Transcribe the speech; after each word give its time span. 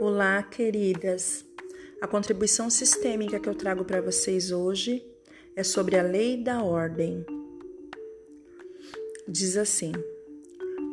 Olá, 0.00 0.44
queridas. 0.44 1.44
A 2.00 2.06
contribuição 2.06 2.70
sistêmica 2.70 3.40
que 3.40 3.48
eu 3.48 3.54
trago 3.54 3.84
para 3.84 4.00
vocês 4.00 4.52
hoje 4.52 5.04
é 5.56 5.64
sobre 5.64 5.98
a 5.98 6.02
lei 6.04 6.40
da 6.40 6.62
ordem. 6.62 7.26
Diz 9.26 9.56
assim: 9.56 9.90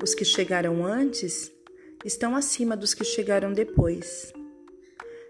Os 0.02 0.16
que 0.16 0.26
chegaram 0.26 0.84
antes 0.84 1.52
estão 2.04 2.36
acima 2.36 2.76
dos 2.76 2.96
que 2.96 3.04
chegaram 3.04 3.54
depois. 3.54 4.34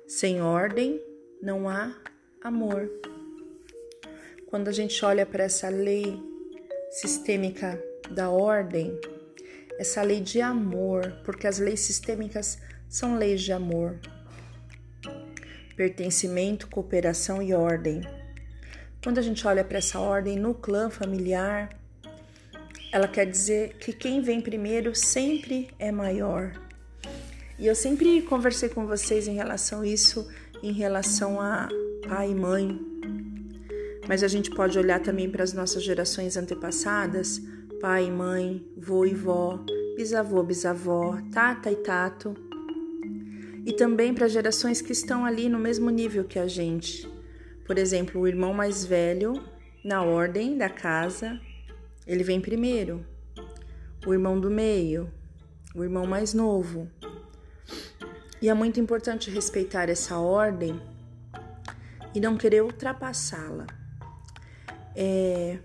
Sem 0.07 0.41
ordem 0.41 1.03
não 1.41 1.67
há 1.67 1.93
amor. 2.41 2.89
Quando 4.45 4.69
a 4.69 4.71
gente 4.71 5.03
olha 5.03 5.25
para 5.25 5.43
essa 5.43 5.67
lei 5.67 6.17
sistêmica 6.91 7.77
da 8.09 8.29
ordem, 8.29 8.97
essa 9.77 10.01
lei 10.01 10.21
de 10.21 10.39
amor, 10.39 11.11
porque 11.25 11.45
as 11.45 11.59
leis 11.59 11.81
sistêmicas 11.81 12.57
são 12.95 13.17
leis 13.17 13.41
de 13.41 13.51
amor, 13.51 13.99
pertencimento, 15.75 16.65
cooperação 16.69 17.41
e 17.41 17.53
ordem. 17.53 17.99
Quando 19.03 19.17
a 19.17 19.21
gente 19.21 19.45
olha 19.45 19.65
para 19.65 19.79
essa 19.79 19.99
ordem 19.99 20.39
no 20.39 20.53
clã 20.53 20.89
familiar, 20.89 21.77
ela 22.93 23.05
quer 23.05 23.25
dizer 23.25 23.75
que 23.79 23.91
quem 23.91 24.21
vem 24.21 24.39
primeiro 24.39 24.95
sempre 24.95 25.69
é 25.77 25.91
maior. 25.91 26.53
E 27.59 27.67
eu 27.67 27.75
sempre 27.75 28.21
conversei 28.21 28.69
com 28.69 28.87
vocês 28.87 29.27
em 29.27 29.35
relação 29.35 29.81
a 29.81 29.87
isso, 29.87 30.25
em 30.63 30.71
relação 30.71 31.41
a 31.41 31.67
pai 32.07 32.31
e 32.31 32.35
mãe. 32.35 32.79
Mas 34.07 34.23
a 34.23 34.29
gente 34.29 34.49
pode 34.51 34.79
olhar 34.79 35.01
também 35.01 35.29
para 35.29 35.43
as 35.43 35.51
nossas 35.51 35.83
gerações 35.83 36.37
antepassadas, 36.37 37.41
pai 37.81 38.05
e 38.05 38.11
mãe, 38.11 38.65
vô 38.77 39.05
e 39.05 39.13
vó, 39.13 39.59
bisavô, 39.97 40.41
bisavó, 40.43 41.19
tata 41.33 41.69
e 41.69 41.75
tato 41.75 42.54
e 43.65 43.73
também 43.73 44.13
para 44.13 44.27
gerações 44.27 44.79
que 44.79 44.91
estão 44.91 45.25
ali 45.25 45.49
no 45.49 45.57
mesmo 45.57 45.89
nível 45.89 46.23
que 46.23 46.37
a 46.37 46.47
gente. 46.47 47.09
Por 47.65 47.79
exemplo, 47.79 48.21
o 48.21 48.27
irmão 48.27 48.53
mais 48.53 48.85
velho, 48.85 49.43
na 49.83 50.03
ordem 50.03 50.55
da 50.55 50.69
casa, 50.69 51.41
ele 52.05 52.23
vem 52.23 52.39
primeiro. 52.39 53.03
O 54.05 54.13
irmão 54.13 54.39
do 54.39 54.51
meio, 54.51 55.11
o 55.73 55.83
irmão 55.83 56.05
mais 56.05 56.31
novo. 56.31 56.87
E 58.39 58.49
é 58.49 58.53
muito 58.53 58.79
importante 58.79 59.31
respeitar 59.31 59.89
essa 59.89 60.19
ordem 60.19 60.79
e 62.13 62.19
não 62.19 62.37
querer 62.37 62.61
ultrapassá-la. 62.61 63.65
É... 64.95 65.57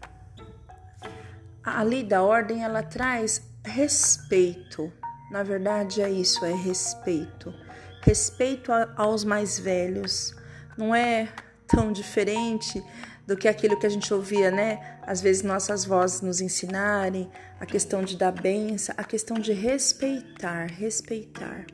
A 1.63 1.83
lei 1.83 2.03
da 2.03 2.23
ordem 2.23 2.65
ela 2.65 2.83
traz 2.83 3.43
respeito. 3.63 4.91
Na 5.31 5.43
verdade, 5.43 6.01
é 6.01 6.11
isso, 6.11 6.43
é 6.47 6.55
respeito 6.55 7.55
respeito 8.03 8.73
aos 8.97 9.25
mais 9.25 9.59
velhos. 9.59 10.35
Não 10.77 10.95
é 10.95 11.29
tão 11.67 11.93
diferente 11.93 12.83
do 13.27 13.37
que 13.37 13.47
aquilo 13.47 13.79
que 13.79 13.87
a 13.87 13.91
gente 13.91 14.13
ouvia, 14.13 14.51
né? 14.51 14.99
Às 15.03 15.21
vezes 15.21 15.43
nossas 15.43 15.85
vozes 15.85 16.21
nos 16.21 16.41
ensinarem, 16.41 17.31
a 17.61 17.67
questão 17.67 18.03
de 18.03 18.17
dar 18.17 18.33
benção, 18.33 18.95
a 18.99 19.05
questão 19.05 19.39
de 19.39 19.53
respeitar, 19.53 20.67
respeitar. 20.67 21.65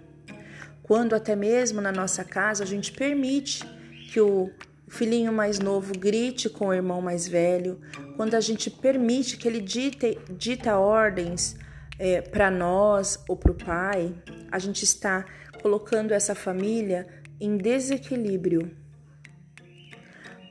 Quando 0.83 1.15
até 1.15 1.35
mesmo 1.35 1.81
na 1.81 1.91
nossa 1.91 2.25
casa 2.25 2.63
a 2.63 2.67
gente 2.67 2.93
permite 2.93 3.65
que 4.13 4.21
o 4.21 4.51
filhinho 4.89 5.33
mais 5.33 5.59
novo 5.59 5.93
grite 5.99 6.49
com 6.49 6.69
o 6.69 6.75
irmão 6.75 7.01
mais 7.01 7.27
velho, 7.27 7.81
quando 8.17 8.35
a 8.35 8.41
gente 8.41 8.71
permite 8.71 9.37
que 9.37 9.49
ele 9.49 9.61
dite, 9.61 10.19
dita 10.31 10.79
ordens 10.79 11.57
é, 11.99 12.21
para 12.21 12.51
nós 12.51 13.19
ou 13.29 13.37
para 13.37 13.53
o 13.53 13.55
pai, 13.55 14.15
a 14.51 14.59
gente 14.59 14.85
está 14.85 15.25
colocando 15.67 16.13
essa 16.13 16.33
família 16.33 17.09
em 17.41 17.57
desequilíbrio. 17.57 18.71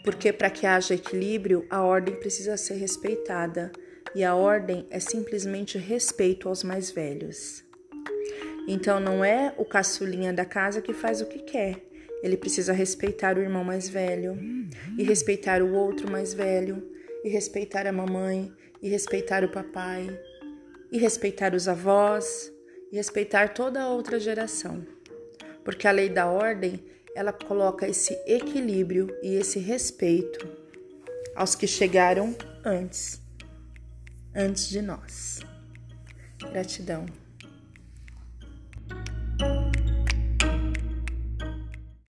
Porque 0.03 0.33
para 0.33 0.49
que 0.49 0.65
haja 0.65 0.93
equilíbrio, 0.93 1.65
a 1.69 1.81
ordem 1.81 2.17
precisa 2.17 2.57
ser 2.57 2.73
respeitada, 2.73 3.71
e 4.13 4.25
a 4.25 4.35
ordem 4.35 4.85
é 4.89 4.99
simplesmente 4.99 5.77
respeito 5.77 6.49
aos 6.49 6.65
mais 6.65 6.91
velhos. 6.91 7.63
Então 8.67 8.99
não 8.99 9.23
é 9.23 9.53
o 9.57 9.63
caçulinha 9.63 10.33
da 10.33 10.43
casa 10.43 10.81
que 10.81 10.93
faz 10.93 11.21
o 11.21 11.25
que 11.27 11.39
quer. 11.39 11.77
Ele 12.21 12.35
precisa 12.35 12.73
respeitar 12.73 13.37
o 13.37 13.41
irmão 13.41 13.63
mais 13.63 13.87
velho, 13.87 14.37
e 14.97 15.03
respeitar 15.03 15.61
o 15.61 15.73
outro 15.73 16.11
mais 16.11 16.33
velho, 16.33 16.91
e 17.23 17.29
respeitar 17.29 17.87
a 17.87 17.93
mamãe, 17.93 18.51
e 18.81 18.89
respeitar 18.89 19.45
o 19.45 19.49
papai, 19.49 20.09
e 20.91 20.97
respeitar 20.97 21.55
os 21.55 21.69
avós, 21.69 22.51
e 22.91 22.97
respeitar 22.97 23.53
toda 23.53 23.81
a 23.81 23.87
outra 23.87 24.19
geração 24.19 24.85
porque 25.65 25.87
a 25.87 25.91
lei 25.91 26.07
da 26.07 26.27
ordem 26.27 26.79
ela 27.15 27.33
coloca 27.33 27.87
esse 27.87 28.13
equilíbrio 28.27 29.07
e 29.23 29.35
esse 29.35 29.57
respeito 29.57 30.47
aos 31.35 31.55
que 31.55 31.65
chegaram 31.65 32.35
antes, 32.63 33.21
antes 34.33 34.69
de 34.69 34.81
nós. 34.81 35.39
Gratidão. 36.51 37.24